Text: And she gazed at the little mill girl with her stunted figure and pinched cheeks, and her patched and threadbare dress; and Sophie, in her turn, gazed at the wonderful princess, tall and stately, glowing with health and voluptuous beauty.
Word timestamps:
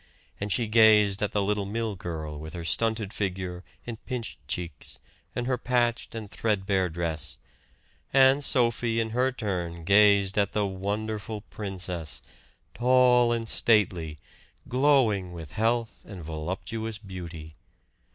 And 0.39 0.51
she 0.51 0.65
gazed 0.65 1.21
at 1.21 1.31
the 1.31 1.43
little 1.43 1.67
mill 1.67 1.95
girl 1.95 2.39
with 2.39 2.53
her 2.53 2.63
stunted 2.65 3.13
figure 3.13 3.63
and 3.85 4.03
pinched 4.07 4.39
cheeks, 4.47 4.97
and 5.35 5.45
her 5.45 5.59
patched 5.59 6.15
and 6.15 6.27
threadbare 6.27 6.89
dress; 6.89 7.37
and 8.11 8.43
Sophie, 8.43 8.99
in 8.99 9.11
her 9.11 9.31
turn, 9.31 9.83
gazed 9.83 10.39
at 10.39 10.53
the 10.53 10.65
wonderful 10.65 11.41
princess, 11.41 12.23
tall 12.73 13.31
and 13.31 13.47
stately, 13.47 14.17
glowing 14.67 15.33
with 15.33 15.51
health 15.51 16.03
and 16.07 16.23
voluptuous 16.23 16.97
beauty. 16.97 17.55